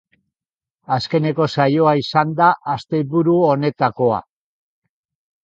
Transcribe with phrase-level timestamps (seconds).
[0.95, 4.19] Azkeneko saioa izan da asteburu honetakoa.